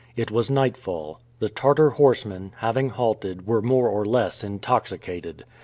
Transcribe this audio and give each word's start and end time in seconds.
It 0.15 0.31
was 0.31 0.49
nightfall. 0.49 1.19
The 1.37 1.47
Tartar 1.49 1.91
horsemen, 1.91 2.53
having 2.57 2.89
halted, 2.89 3.45
were 3.45 3.61
more 3.61 3.87
or 3.87 4.03
less 4.03 4.43
intoxicated. 4.43 5.45